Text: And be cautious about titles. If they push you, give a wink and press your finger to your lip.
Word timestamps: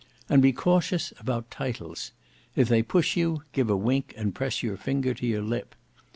And 0.27 0.41
be 0.41 0.51
cautious 0.51 1.13
about 1.19 1.51
titles. 1.51 2.11
If 2.55 2.69
they 2.69 2.81
push 2.81 3.15
you, 3.15 3.43
give 3.53 3.69
a 3.69 3.77
wink 3.77 4.15
and 4.17 4.33
press 4.33 4.63
your 4.63 4.75
finger 4.75 5.13
to 5.13 5.27
your 5.27 5.43
lip. 5.43 5.75